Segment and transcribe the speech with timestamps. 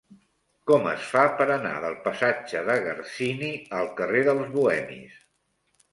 [0.69, 5.21] Com es fa per anar del passatge de Garcini al carrer dels Bohemis?